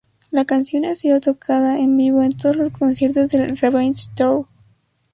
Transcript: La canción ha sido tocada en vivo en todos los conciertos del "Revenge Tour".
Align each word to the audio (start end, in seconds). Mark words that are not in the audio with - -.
La 0.31 0.45
canción 0.45 0.83
ha 0.85 0.95
sido 0.95 1.21
tocada 1.21 1.79
en 1.79 1.95
vivo 1.95 2.23
en 2.23 2.35
todos 2.35 2.55
los 2.55 2.71
conciertos 2.71 3.29
del 3.29 3.55
"Revenge 3.55 4.05
Tour". 4.15 4.47